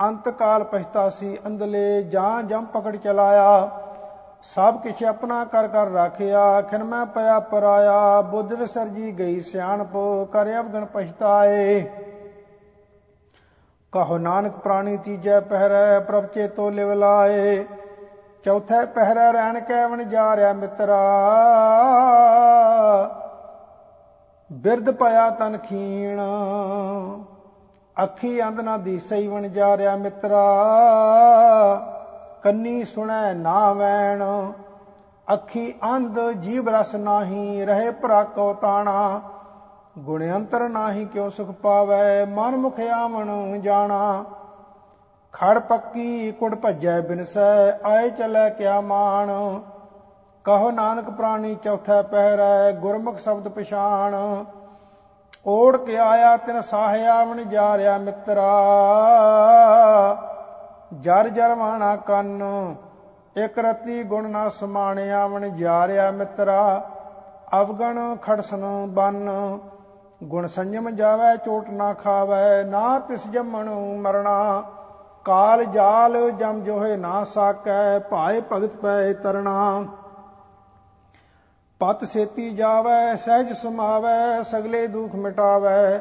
ਅੰਤ 0.00 0.28
ਕਾਲ 0.28 0.64
ਪਛਤਾਸੀ 0.64 1.38
ਅੰਦਲੇ 1.46 2.02
ਜਾਂ 2.02 2.42
ਜਮ 2.42 2.64
ਪਕੜ 2.64 2.96
ਚਲਾਇਆ। 2.96 3.70
ਸਭ 4.42 4.80
ਕਿਛ 4.82 5.04
ਆਪਣਾ 5.04 5.44
ਕਰ 5.44 5.68
ਕਰ 5.68 5.86
ਰਾਖਿਆ, 5.86 6.60
ਖਿਨ 6.60 6.84
ਮੈਂ 6.84 7.06
ਪਿਆ 7.06 7.40
ਪਰਾਇਆ। 7.40 8.20
ਬੁੱਧ 8.20 8.52
ਵਿਸਰਜੀ 8.52 9.18
ਗਈ 9.18 9.40
ਸਿਆਣਪ 9.40 9.96
ਕਰ 10.32 10.58
ਅਵਗਣ 10.58 10.84
ਪਛਤਾਏ। 10.84 11.84
ਕਹੋ 13.92 14.18
ਨਾਨਕ 14.18 14.52
ਪ੍ਰਾਣੀ 14.52 14.96
ਤੀਜੈ 14.96 15.40
ਪਹਿਰੈ, 15.40 16.00
ਪ੍ਰਭ 16.00 16.26
ਚੇਤੋ 16.26 16.70
ਲਿਵ 16.70 16.92
ਲਾਏ। 16.92 17.64
ਚੌਥੇ 18.48 18.86
ਪਹਿਰੇ 18.86 19.32
ਰਹਿਣ 19.32 19.60
ਕੈਵਣ 19.60 20.04
ਜਾ 20.04 20.36
ਰਿਆ 20.36 20.52
ਮਿੱਤਰਾ। 20.52 20.98
ਬਿਰਧ 24.52 24.90
ਪਿਆ 24.90 25.30
ਤਨ 25.30 25.58
ਖੀਣ। 25.58 26.20
ਅੱਖੀ 28.02 28.44
ਅੰਧ 28.44 28.60
ਨਾ 28.60 28.76
ਦੀਸਈ 28.76 29.26
ਵਣ 29.26 29.48
ਜਾ 29.48 29.76
ਰਿਆ 29.76 29.96
ਮਿੱਤਰਾ। 29.96 30.46
ਕੰਨੀ 32.42 32.84
ਸੁਣੈ 32.84 33.34
ਨਾ 33.34 33.72
ਵੈਣ। 33.72 34.52
ਅੱਖੀ 35.34 35.74
ਅੰਧ 35.94 36.20
ਜੀਵ 36.20 36.68
ਰਸ 36.68 36.94
ਨਾਹੀ, 36.94 37.64
ਰਹੇ 37.64 37.90
ਭਰਾ 37.90 38.24
ਕੋ 38.24 38.54
ਤਾਣਾ। 38.54 39.20
ਗੁਣ 39.98 40.36
ਅੰਤਰ 40.36 40.68
ਨਾਹੀ 40.68 41.04
ਕਿਉ 41.04 41.28
ਸੁਖ 41.28 41.48
ਪਾਵੈ, 41.48 42.26
ਮਨ 42.26 42.56
ਮੁਖ 42.56 42.80
ਆਵਣ 42.80 43.60
ਜਾਣਾ। 43.60 44.24
ਖੜ 45.40 45.58
ਪੱਕੀ 45.58 46.32
ਕੁੜ 46.32 46.54
ਭੱਜੈ 46.54 47.00
ਬਿਨਸੈ 47.00 47.70
ਆਏ 47.84 48.10
ਚਲੇ 48.10 48.50
ਕਿਆ 48.50 48.80
ਮਾਨ 48.80 49.60
ਕਹੋ 50.44 50.70
ਨਾਨਕ 50.70 51.10
ਪ੍ਰਾਣੀ 51.10 51.54
ਚੌਥਾ 51.54 52.02
ਪਹਿਰੈ, 52.02 52.72
ਗੁਰਮੁਖ 52.72 53.18
ਸ਼ਬਦ 53.18 53.48
ਪਛਾਣ। 53.48 54.44
ਓੜ 55.46 55.76
ਕੇ 55.76 55.98
ਆਇਆ 55.98 56.36
ਤਿਨ 56.36 56.60
ਸਾਹਿਆ 56.60 57.24
ਵਣ 57.24 57.44
ਜਾ 57.44 57.78
ਰਿਆ 57.78 57.98
ਮਿੱਤਰਾ। 57.98 58.48
ਜਰ 61.00 61.28
ਜਰ 61.28 61.54
ਮਾਣਾ 61.54 61.96
ਕੰਨ, 61.96 62.42
ਇਕ 63.36 63.58
ਰਤੀ 63.58 64.02
ਗੁਣ 64.02 64.30
ਨਾ 64.30 64.48
ਸਮਾਣਿਆ 64.48 65.26
ਵਣ 65.26 65.48
ਜਾ 65.48 65.86
ਰਿਆ 65.86 66.10
ਮਿੱਤਰਾ। 66.10 66.90
ਅਵਗਣ 67.60 68.16
ਖੜਸਨ 68.16 68.64
ਬਨ, 68.88 69.30
ਗੁਣ 70.24 70.46
ਸੰਜਮ 70.46 70.90
ਜਾਵੇ, 70.90 71.36
ਚੋਟ 71.36 71.70
ਨਾ 71.70 71.92
ਖਾਵੇ, 71.92 72.64
ਨਾ 72.64 72.98
ਤਿਸ 72.98 73.28
ਜੰਮਣ 73.28 73.70
ਮਰਣਾ। 73.96 74.62
ਕਾਲ 75.24 75.64
ਜਾਲ 75.64 76.30
ਜਮ 76.30 76.60
ਜੋਹੇ 76.60 76.96
ਨਾ 76.96 77.24
ਸਾਕੈ, 77.24 77.98
ਭਾਏ 77.98 78.42
ਭਗਤ 78.52 78.76
ਪੈ 78.76 79.12
ਤਰਣਾ। 79.12 79.84
ਪਤ 81.80 82.04
ਸੇਤੀ 82.04 82.50
ਜਾਵੈ, 82.50 83.16
ਸਹਿਜ 83.16 83.52
ਸਮਾਵੈ, 83.52 84.42
ਸਗਲੇ 84.42 84.86
ਦੁਖ 84.86 85.14
ਮਿਟਾਵੈ। 85.14 85.98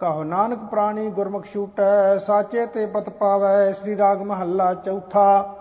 ਕਹੋ 0.00 0.24
ਨਾਨਕ 0.24 0.58
ਪ੍ਰਾਣੀ 0.58 1.10
ਗੁਰਮੁਖ 1.10 1.44
ਛੂਟੈ, 1.44 2.18
ਸਾਚੇ 2.18 2.66
ਤੇ 2.66 2.86
ਪਤ 2.86 3.08
ਪਾਵੈ, 3.08 3.72
ਸ੍ਰੀ 3.72 3.96
ਰਾਗ 3.96 4.22
ਮਹੱਲਾ 4.22 4.74
ਚੌਥਾ। 4.74 5.54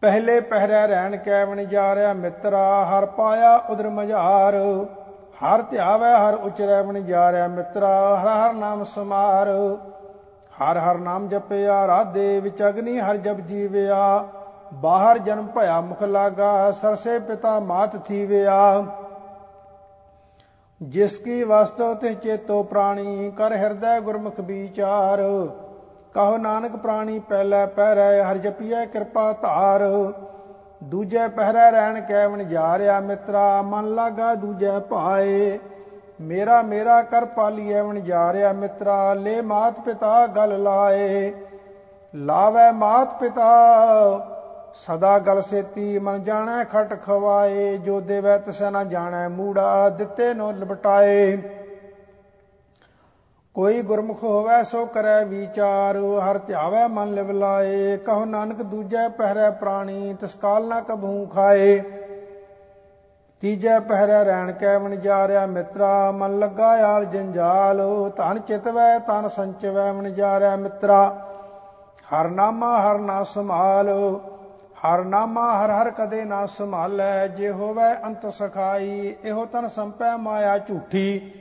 ਪਹਿਲੇ 0.00 0.40
ਪਹਿਰੇ 0.40 0.86
ਰਹਿਣ 0.86 1.16
ਕੈ 1.16 1.44
ਵਣ 1.44 1.64
ਜਾ 1.64 1.94
ਰਿਆ 1.94 2.12
ਮਿੱਤਰਾ 2.12 2.84
ਹਰ 2.84 3.06
ਪਾਇਆ 3.06 3.56
ਉਦਰ 3.56 3.88
ਮਝਾਰ। 3.88 4.54
ਹਰ 5.44 5.62
ਧਿਆਵੈ, 5.62 6.16
ਹਰ 6.18 6.34
ਉਚਰੈ 6.34 6.82
ਵਣ 6.82 7.00
ਜਾ 7.00 7.32
ਰਿਆ 7.32 7.48
ਮਿੱਤਰਾ 7.48 8.20
ਹਰ 8.22 8.28
ਹਰ 8.28 8.52
ਨਾਮ 8.52 8.84
ਸਮਾਰ। 8.84 9.46
ਹਰ 10.62 10.78
ਹਰ 10.78 10.98
ਨਾਮ 10.98 11.28
ਜਪਿਆ, 11.28 11.86
ਰਾਧੇ 11.86 12.40
ਵਿਚ 12.40 12.62
ਅਗਨੀ 12.68 13.00
ਹਰ 13.00 13.16
ਜਪ 13.16 13.40
ਜੀਵਿਆ, 13.40 14.28
ਬਾਹਰ 14.74 15.18
ਜਨਮ 15.18 15.46
ਭਇਆ 15.46 15.80
ਮੁਖ 15.80 16.02
ਲਾਗਾ, 16.02 16.70
ਸਰਸੇ 16.70 17.18
ਪਿਤਾ 17.18 17.60
ਮਾਤ 17.60 17.96
ਥੀਵਿਆ। 17.96 18.86
ਜਿਸ 20.82 21.18
ਕੀ 21.18 21.44
ਵਸਤੁ 21.44 21.94
ਤੇ 21.94 22.14
ਚੇਤੋ 22.14 22.62
ਪ੍ਰਾਣੀ, 22.62 23.32
ਕਰ 23.36 23.52
ਹਿਰਦੈ 23.52 24.00
ਗੁਰਮੁਖ 24.00 24.40
ਵਿਚਾਰ। 24.40 25.18
ਕਹੋ 26.14 26.36
ਨਾਨਕ 26.36 26.76
ਪ੍ਰਾਣੀ 26.76 27.18
ਪਹਿਲਾ 27.18 27.66
ਪਹਿਰੈ, 27.66 28.22
ਹਰ 28.22 28.36
ਜਪੀਐ 28.36 28.84
ਕਿਰਪਾ 28.84 29.32
ਧਾਰ। 29.32 29.80
ਦੂਜੇ 30.84 31.28
ਪਹਿਰੇ 31.28 31.70
ਰਹਿਣ 31.70 32.00
ਕੈਵਨ 32.00 32.48
ਜਾ 32.48 32.78
ਰਿਆ 32.78 33.00
ਮਿੱਤਰਾ, 33.00 33.62
ਮਨ 33.62 33.94
ਲਾਗਾ 33.94 34.34
ਦੂਜੇ 34.34 34.78
ਭਾਏ। 34.90 35.58
ਮੇਰਾ 36.20 36.62
ਮੇਰਾ 36.62 37.02
ਕਰ 37.02 37.24
ਪਾਲੀਐ 37.24 37.82
ਵਣ 37.82 38.00
ਜਾ 38.00 38.32
ਰਿਆ 38.32 38.52
ਮਿੱਤਰਾ, 38.52 39.14
ਲੈ 39.14 39.42
ਮਾਤ 39.42 39.80
ਪਿਤਾ 39.80 40.26
ਗਲ 40.26 40.62
ਲਾਏ। 40.62 41.32
ਲਾਵੇ 42.14 42.72
ਮਾਤ 42.72 43.20
ਪਿਤਾ, 43.20 43.50
ਸਦਾ 44.74 45.18
ਗਲ 45.18 45.42
ਸੇਤੀ, 45.42 45.98
ਮਨ 45.98 46.22
ਜਾਣੈ 46.22 46.64
ਖਟ 46.64 47.02
ਖਵਾਏ। 47.02 47.76
ਜੋ 47.76 48.00
ਦੇਵੈ 48.00 48.38
ਤਸੈ 48.38 48.70
ਨਾ 48.70 48.84
ਜਾਣੈ, 48.84 49.28
ਮੂੜਾ 49.28 49.88
ਦਿੱਤੇ 49.88 50.34
ਨੋ 50.34 50.52
ਲਪਟਾਏ। 50.52 51.36
ਕੋਈ 53.54 53.82
ਗੁਰਮੁਖ 53.82 54.22
ਹੋਵੇ 54.22 54.64
ਸੋ 54.64 54.84
ਕਰੈ 54.86 55.24
ਵਿਚਾਰ, 55.24 55.96
ਹਰ 55.96 56.38
ਧਿਆਵੈ 56.38 56.86
ਮਨ 56.88 57.14
ਲਿਵ 57.14 57.30
ਲਾਏ 57.30 57.96
ਕਹੋ 57.96 58.24
ਨਾਨਕ 58.24 58.62
ਦੂਜੈ 58.62 59.08
ਪਹਿਰੈ 59.08 59.50
ਪ੍ਰਾਣੀ 59.50 60.16
ਤਸਕਾਲ 60.20 60.68
ਨਾ 60.68 60.80
ਕਬਹੂ 60.80 61.26
ਖਾਏ। 61.26 61.82
ਤੀਜੈ 63.40 63.80
ਪਹਿਰੈ 63.80 64.24
ਰਹਿਣ 64.24 64.52
ਕੈ 64.52 64.78
ਵਣ 64.78 64.96
ਜਾ 64.96 65.28
ਰਿਆ 65.28 65.46
ਮਿੱਤਰਾ, 65.46 66.10
ਮਨ 66.10 66.38
ਲੱਗਾ 66.38 66.78
ਯਾਰ 66.78 67.04
ਜੰਜਾਲ, 67.04 68.10
ਧਨ 68.16 68.38
ਚਿਤਵੈ 68.38 68.98
ਤਨ 68.98 69.28
ਸੰਚਵੈ 69.28 69.92
ਵਣ 69.92 70.10
ਜਾ 70.10 70.40
ਰਿਆ 70.40 70.56
ਮਿੱਤਰਾ। 70.56 71.28
ਹਰ 72.08 72.28
ਨਾਮਾ 72.28 72.78
ਹਰ 72.80 72.98
ਨਾ 72.98 73.22
ਸਮਾਲ 73.24 73.88
ਹਰ 74.84 75.04
ਨਾਮਾ 75.04 75.44
ਹਰ 75.54 75.70
ਹਰ 75.70 75.90
ਕਦੇ 75.90 76.24
ਨਾ 76.24 76.46
ਸੰਭਾਲੈ, 76.46 77.26
ਜੇ 77.26 77.50
ਹੋਵੇ 77.50 77.94
ਅੰਤ 78.06 78.26
ਸਖਾਈ, 78.26 79.16
ਇਹੋ 79.24 79.46
ਤਨ 79.46 79.68
ਸੰਪੈ 79.68 80.16
ਮਾਇਆ 80.16 80.58
ਝੂਠੀ। 80.58 81.32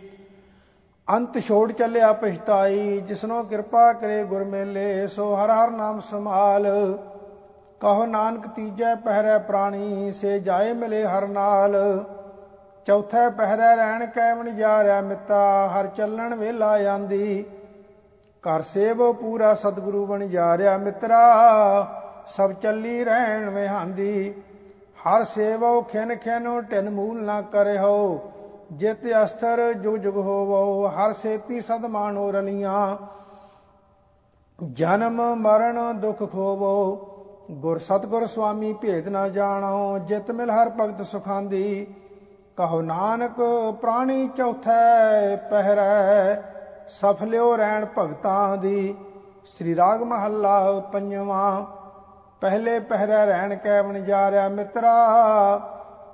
ਅੰਤ 1.08 1.40
ਛੋੜ 1.40 1.72
ਚੱਲਿਆ 1.72 2.14
ਪਛਤਾਈ, 2.14 3.02
ਜਿਸਨੋ 3.02 3.44
ਕਿਰਪਾ 3.44 3.94
ਕਰੇ 3.94 4.24
ਗੁਰ 4.24 4.44
ਮੇਲੇ, 4.44 5.08
ਸੋ 5.08 5.36
ਹਰ 5.36 5.50
ਹਰ 5.50 5.72
ਨਾਮ 5.72 6.00
ਸੰਭਾਲ। 6.00 6.68
ਕਹੋ 7.80 8.06
ਨਾਨਕ 8.06 8.48
ਤੀਜੈ 8.48 8.96
ਪਹਿਰੇ 8.96 9.38
ਪ੍ਰਾਣੀ, 9.40 10.12
ਸੇ 10.12 10.40
ਜਾਏ 10.40 10.74
ਮਿਲੇ 10.74 11.06
ਹਰ 11.06 11.28
ਨਾਲ। 11.28 11.76
ਚੌਥੇ 12.86 13.30
ਪਹਿਰੇ 13.30 13.76
ਰਹਿਣ 13.76 14.06
ਕੈਵਣ 14.06 14.56
ਜਾ 14.56 14.84
ਰਿਆ 14.84 15.02
ਮਿੱਤਰਾ, 15.02 15.68
ਹਰ 15.68 15.88
ਚੱਲਣ 15.88 16.36
ਵੇਲਾ 16.36 16.78
ਆਂਦੀ। 16.94 17.46
ਕਰ 18.42 18.62
ਸੇਵ 18.62 19.14
ਪੂਰਾ 19.14 19.54
ਸਤਿਗੁਰੂ 19.54 20.06
ਬਣ 20.06 20.28
ਜਾ 20.28 20.58
ਰਿਆ 20.58 20.78
ਮਿੱਤਰਾ, 20.78 21.24
ਸਭ 22.28 22.52
ਚੱਲੀ 22.52 23.04
ਰਹਿਣ 23.04 23.50
ਵਿਹਾਂਦੀ। 23.50 24.34
ਹਰ 24.98 25.24
ਸੇਵੋ 25.24 25.82
ਖਿਨ 25.82 26.16
ਖਿਨੋ, 26.16 26.62
ਢਿਨ 26.62 26.90
ਮੂਲ 26.90 27.24
ਨਾ 27.24 27.42
ਕਰਿਓ 27.42 28.20
ਜਿਤ 28.72 28.98
ਅਸਥਰ 29.26 29.74
ਜੁਗ 29.74 29.96
ਜੁਗ 29.96 30.18
ਹੋਵੋ, 30.18 30.88
ਹਰ 30.88 31.14
ਸੇਤੀ 31.14 31.62
ਸਦ 31.62 31.86
ਮਾਨੋ 31.86 32.32
ਰਲੀਆਂ। 32.32 32.98
ਜਨਮ 34.74 35.36
ਮਰਨ 35.36 36.00
ਦੁਖ 36.00 36.18
ਖੋਵੋ 36.18 37.14
ਗੁਰ 37.52 37.80
ਸਤਗੁਰ 37.80 38.26
ਸੁਆਮੀ 38.26 38.74
ਭੇਦ 38.74 39.08
ਨਾ 39.08 39.30
ਜਾਣੋ, 39.30 40.00
ਜਿਤ 40.00 40.32
ਮਿਲ 40.32 40.50
ਹਰ 40.52 40.70
ਭਗਤ 40.70 41.06
ਸੁਖਾਂਦੀ। 41.06 41.88
ਕਹੋ 42.58 42.82
ਨਾਨਕ, 42.82 43.36
ਪ੍ਰਾਣੀ 43.82 44.28
ਚੌਥੈ 44.28 45.36
ਪਹਿਰੈ 45.36 46.36
ਸਫਲਿਓ 46.90 47.58
ਰਹਿਣ 47.58 47.86
ਭਗਤਾਂ 47.98 48.58
ਦੀ। 48.58 48.96
ਸ੍ਰੀ 49.46 49.76
ਰਾਗ 49.76 50.04
ਮਹੱਲਾ 50.04 50.80
ਪੰਜਵਾਂ, 50.80 51.66
ਪਹਿਲੇ 52.42 52.80
ਪਹਿਰੇ 52.80 53.26
ਰਹਿਣ 53.26 53.56
ਕੈ 53.56 53.82
ਬਣ 53.82 54.00
ਜਾ 54.00 54.32
ਰਿਆ 54.32 54.50
ਮਿੱਤਰਾ। 54.50 54.98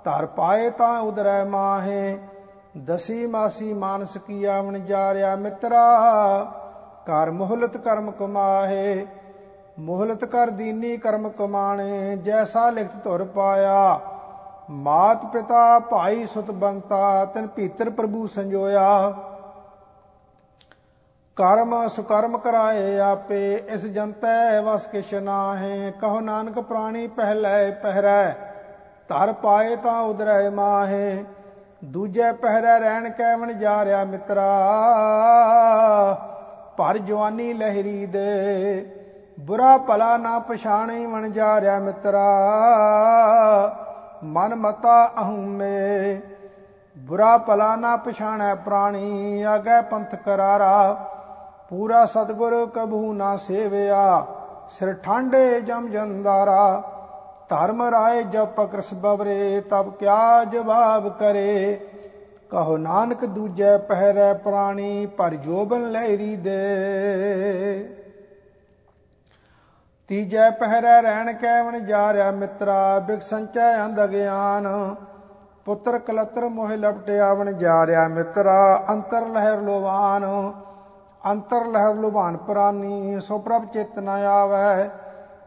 ਧਰ 0.04 0.26
ਪਾਏ 0.26 0.70
ਤਾਂ 0.70 1.00
ਉਦਰੈ 1.00 1.44
ਮਾਹੇ, 1.44 2.20
ਦਸੀ 2.86 3.26
ਮਾਸੀ 3.26 3.74
ਮਾਨਸ 3.74 4.18
ਕੀਆ 4.18 4.62
ਬਣ 4.62 4.80
ਜਾ 4.80 5.14
ਰਿਆ 5.14 5.36
ਮਿੱਤਰਾ। 5.36 5.98
ਕਰ 7.06 7.32
ਮੁਹਲਤ 7.32 7.78
ਕਰਮ 7.78 8.12
ਕਮਾਹੇ 8.12 9.06
ਮੁਹਲਤ 9.80 10.26
ਕਰ 10.26 10.50
ਦੀਨੀ 10.50 10.98
ਕਰਮ 10.98 11.30
ਕਮਾਣੇ, 11.30 12.18
ਜੈਸਾ 12.18 12.70
ਲਿਖਤ 12.70 13.04
ਧੁਰ 13.04 13.24
ਪਾਇਆ। 13.26 14.00
ਮਾਤ 14.70 15.26
ਪਿਤਾ 15.26 15.80
ਭਾਈ 15.80 16.26
ਸੁਤ 16.26 16.52
ਬੰਤਾ, 16.52 17.26
ਤਨ 17.26 17.48
ਭੀਤਰ 17.48 17.90
ਪ੍ਰਭੂ 17.90 18.28
ਸੰਜੋਇਆ। 18.28 19.14
ਕਰਮ 21.38 21.88
ਸੁਕਰਮ 21.88 22.38
ਕਰਾਏ 22.38 23.00
ਆਪੇ, 23.00 23.54
ਇਸ 23.70 23.82
ਜੰਤੈ 23.82 24.62
ਵਸ 24.62 24.88
ਕਿਛ 24.88 25.14
ਨਾਹੇ। 25.14 25.92
ਕਹੋ 25.92 26.20
ਨਾਨਕ 26.20 26.60
ਪ੍ਰਾਣੀ 26.60 27.08
ਪਹਿਲੇ 27.08 27.72
ਪਹਿਰੈ, 27.72 28.32
ਧਰ 29.08 29.34
ਪਾਏ 29.34 29.76
ਤਾਂ 29.76 30.02
ਉਦਰੈ 30.02 30.50
ਮਾਹੇ। 30.50 31.24
ਦੂਜੇ 31.86 32.32
ਪਹਿਰੇ 32.32 32.80
ਰਹਿਣ 32.80 33.10
ਕੈਵਨ 33.10 33.60
ਜਾ 33.60 33.86
ਰਿਆ 33.86 34.04
ਮਿੱਤਰਾ, 34.04 34.50
ਭਰ 36.78 36.98
ਜਵਾਨੀ 36.98 37.54
ਲਹਿਰੀ 37.54 38.06
ਦੇ। 38.06 39.03
ਬੁਰਾ 39.40 39.78
ਭਲਾ 39.78 40.18
ਨਾ 40.18 40.40
ਪਛਾਣੇ 40.40 41.06
ਵਣ 41.06 41.30
ਜਾ 41.30 41.62
ਰਿਆ 41.62 41.80
ਮਿੱਤਰਾ। 41.80 42.30
ਮਨ 44.24 44.56
ਮਤਾ 44.56 45.12
ਅਹਮੇ। 45.22 46.22
ਬੁਰਾ 46.98 47.38
ਭਲਾ 47.38 47.76
ਨਾ 47.76 47.96
ਪਛਾਣੈ 47.96 48.56
ਪ੍ਰਾਣੀ। 48.56 49.42
ਆਗੇ 49.42 49.82
ਪੰਥ 49.82 50.16
ਕਰਾਰਾ। 50.16 50.94
ਪੂਰਾ 51.70 52.06
ਸਤਗੁਰ 52.06 52.70
ਕਬਹੂ 52.74 53.14
ਨਾ 53.14 53.38
ਸੇਵਿਆ। 53.38 54.26
ਸਿਰ 54.70 54.94
ਠਾਂਡੇ 54.94 55.62
ਜਮ 55.62 55.90
ਜੰਦਾਰਾ। 55.90 56.84
ਧਰਮ 57.50 57.84
ਰਾਏ 57.84 58.24
ਜਬ 58.24 58.46
ਪਕਰਸ 58.46 58.94
ਬਵਰੇ। 58.94 59.62
ਤਬ 59.62 59.94
ਕਿਆ 59.94 60.44
ਜਵਾਬ 60.44 61.10
ਕਰੇ। 61.10 61.80
ਕਹੋ 62.50 62.78
ਨਾਨਕ 62.78 63.26
ਦੂਜੇ 63.26 63.78
ਪਹਿਰੇ 63.78 64.34
ਪ੍ਰਾਣੀ। 64.34 65.06
ਪਰ 65.06 65.30
ਜੋਬਨ 65.30 65.92
ਲਹਿਰੀ 65.92 66.36
ਦੇ। 66.36 68.00
ਤੀਜੇ 70.14 70.50
ਪਹਿਰੇ 70.52 71.02
ਰਹਿਣ 71.02 71.34
ਕੈਵਣ 71.34 71.80
ਜਾ 71.80 72.14
ਰਿਆ 72.14 72.32
ਮਿੱਤਰਾ 72.32 73.00
ਬਿਕ 73.00 73.22
ਸੰਚੈ 73.22 73.86
ਅੰਧ 73.86 74.06
ਗਿਆਨ। 74.06 74.96
ਪੁੱਤਰ 75.66 75.98
ਕਲਤਰ 76.00 76.50
ਮੋਹਿ 76.50 76.78
ਲਪਟਿਆ 76.78 77.34
ਵਣ 77.34 77.52
ਜਾ 77.52 77.88
ਰਿਆ 77.88 78.08
ਮਿੱਤਰਾ, 78.08 78.86
ਅੰਤਰ 78.90 79.28
ਲਹਿਰ 79.28 79.58
ਲੋਵਾਨ 79.58 80.52
ਅੰਤਰ 81.32 81.66
ਲਹਿਰ 81.66 81.96
ਲੁਭਾਨ 81.96 82.38
ਪ੍ਰਾਨੀ, 82.38 83.20
ਸੋ 83.22 83.38
ਪ੍ਰਭ 83.38 83.66
ਚਿਤ 83.66 84.00
ਨ 84.00 84.10
ਆਵੈ। 84.10 84.90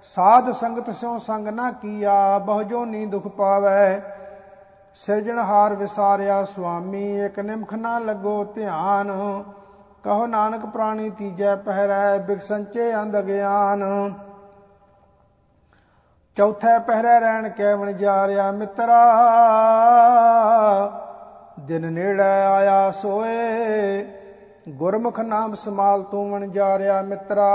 ਸਾਧ 0.03 0.53
ਸੰਗਤ 0.53 0.95
ਸਿਉ 0.95 1.19
ਸੰਗ 1.19 1.49
ਨਾ 1.49 1.71
ਕੀਆ, 1.71 2.39
ਬਹੁ 2.39 2.63
ਜੋਨੀ 2.63 3.07
ਦੁਖ 3.07 3.29
ਪਾਵੈ। 3.29 4.01
ਸਿਰਜਣਹਾਰ 4.95 5.75
ਵਿਸਾਰਿਆ 5.75 6.45
ਸੁਆਮੀ, 6.45 7.25
ਇਕ 7.25 7.41
ਨਿਮਖ 7.41 7.75
ਨਾ 7.75 7.99
ਲੱਗੋ 7.99 8.45
ਧਿਆਨ। 8.45 9.13
ਕਹੋ 10.05 10.27
ਨਾਨਕ 10.27 10.67
ਪ੍ਰਾਣੀ 10.67 11.11
ਤੀਜੈ 11.11 11.57
ਪਹਿਰੈ 11.57 12.19
ਬਿਗ 12.19 12.39
ਸੰਚੇ 12.39 12.95
ਅੰਧ 12.95 13.21
ਗਿਆਨ। 13.21 14.15
ਚੌਥੇ 16.37 16.79
ਪਹਿਰੇ 16.87 17.21
ਰਹਿਣ 17.21 17.49
ਕੈਵਣ 17.49 17.93
ਜਾ 17.93 18.27
ਰਿਆ 18.27 18.51
ਮਿੱਤਰਾ, 18.51 19.13
ਦਿਨ 21.61 21.93
ਨੇੜੇ 21.93 22.23
ਆਇਆ 22.23 22.91
ਸੋਏ, 22.91 24.07
ਗੁਰਮੁਖ 24.69 25.21
ਨਾਮ 25.21 25.55
ਸਮਾਲ 25.55 26.03
ਤੂੰ 26.03 26.31
ਵਣ 26.31 26.47
ਜਾ 26.49 26.79
ਰਿਆ 26.79 27.03
ਮਿੱਤਰਾ, 27.03 27.49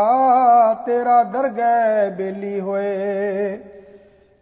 ਤੇਰਾ 0.85 1.23
ਦਰਗਹਿ 1.23 2.11
ਬੇਲੀ 2.11 2.59
ਹੋਏ। 2.59 3.59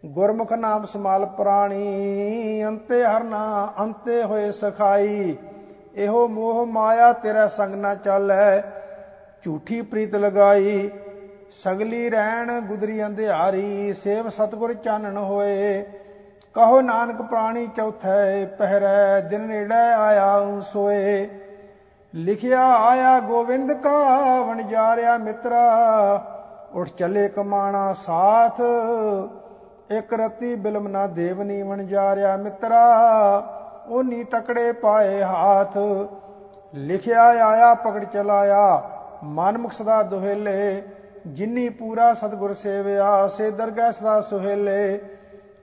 ਗੁਰਮੁਖ 0.06 0.52
ਨਾਮ 0.52 0.84
ਸਮਾਲ 0.84 1.26
ਪ੍ਰਾਣੀ, 1.26 2.64
ਅੰਤੇ 2.64 3.04
ਹਰਨਾ 3.04 3.72
ਅੰਤੇ 3.80 4.22
ਹੋਏ 4.22 4.50
ਸਖਾਈ, 4.50 5.36
ਇਹੋ 5.96 6.28
ਮੋਹ 6.28 6.66
ਮਾਇਆ 6.66 7.12
ਤੇਰਾ 7.12 7.48
ਸੰਗ 7.48 7.74
ਨਾ 7.74 7.94
ਚੱਲੈ, 7.94 8.62
ਝੂਠੀ 9.42 9.82
ਪ੍ਰੀਤ 9.82 10.14
ਲਗਾਈ 10.14 10.90
ਸਗਲੀ 11.50 12.10
ਰਹਿਣ 12.10 12.60
ਗੁਦਰੀ 12.60 13.06
ਅੰਧਿਆਰੀ, 13.06 13.92
ਸੇਵ 13.92 14.28
ਸਤਗੁਰ 14.28 14.74
ਚਾਨਣ 14.74 15.16
ਹੋਏ। 15.16 15.82
ਕਹੋ 16.54 16.80
ਨਾਨਕ 16.80 17.22
ਪ੍ਰਾਣੀ 17.22 17.66
ਚੌਥੇ, 17.66 18.46
ਪਹਿਰੈ 18.46 19.20
ਦਿਨ 19.20 19.40
ਨੇੜੇ 19.40 19.94
ਆਇਆ 19.94 20.60
ਸੋਏ। 20.72 21.28
ਲਿਖਿਆ 22.14 22.60
ਆਇਆ 22.68 23.20
ਗੋਵਿੰਦ 23.20 23.72
ਕਾ 23.72 24.40
ਵਣ 24.40 24.62
ਜਾ 24.62 24.96
ਰਿਆ 24.96 25.18
ਮਿੱਤਰਾ, 25.18 25.58
ਉਠ 26.74 26.88
ਚੱਲੇ 26.88 27.28
ਕਮਾਣਾ 27.28 27.92
ਸਾਥ। 27.92 28.60
ਇਕ 29.92 30.14
ਰਤੀ 30.14 30.54
ਬਿਲਮ 30.54 30.88
ਨਾ 30.88 31.06
ਦੇਵ 31.06 31.42
ਨੀਵਣ 31.42 31.86
ਜਾ 31.86 32.16
ਰਿਆ 32.16 32.36
ਮਿੱਤਰਾ 32.36 32.84
ਉਨੀ 33.88 34.24
ਤਕੜੇ 34.24 34.72
ਪਾਏ 34.72 35.22
ਹਾਥ। 35.22 35.78
ਲਿਖਿਆ 36.74 37.22
ਆਇਆ 37.22 37.74
ਪਕੜ 37.74 38.04
ਚਲਾਇਆ, 38.04 38.90
ਮਨ 39.24 39.58
ਮੁਖ 39.58 39.72
ਸਦਾ 39.72 40.02
ਦੁਹੇਲੇ। 40.02 40.82
ਜਿਨੀ 41.26 41.68
ਪੂਰਾ 41.68 42.14
ਸਤਗੁਰ 42.14 42.52
ਸੇਵਿਆ, 42.52 43.28
ਸੇ 43.28 43.50
ਦਰਗਹਿ 43.50 43.92
ਸਦਾ 43.92 44.20
ਸੁਹੇਲੇ। 44.20 44.98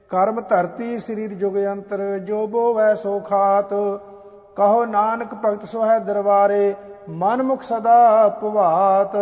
ਕਰਮ 0.09 0.41
ਧਰਤੀ 0.41 0.99
ਸਰੀਰ 0.99 1.33
ਜੁਗ 1.33 1.57
ਅੰਤਰ, 1.57 2.17
ਜੋ 2.17 2.47
ਬੋਵੈ 2.47 2.95
ਸੋ 2.95 3.19
ਖਾਤ। 3.19 3.73
ਕਹੋ 4.55 4.85
ਨਾਨਕ 4.85 5.33
ਭਗਤ 5.33 5.65
ਸੋਹਿ 5.65 5.99
ਦਰਬਾਰੇ, 5.99 6.75
ਮਨ 7.09 7.43
ਮੁਖ 7.43 7.63
ਸਦਾ 7.63 8.29
ਭਵਾਤ 8.41 9.15